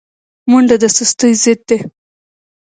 منډه 0.49 0.75
د 0.81 0.85
سستۍ 0.95 1.33
ضد 1.43 1.59
ده 1.69 1.77